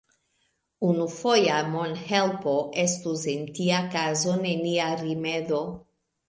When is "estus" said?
2.85-3.27